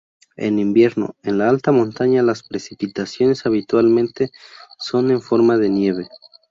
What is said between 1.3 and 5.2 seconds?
la alta montaña las precipitaciones habitualmente son